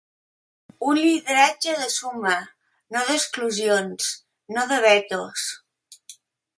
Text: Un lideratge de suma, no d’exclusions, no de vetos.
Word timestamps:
Un 0.91 0.97
lideratge 0.99 1.75
de 1.83 1.91
suma, 1.97 2.33
no 2.97 3.05
d’exclusions, 3.11 4.11
no 4.57 4.69
de 4.75 4.85
vetos. 4.91 5.49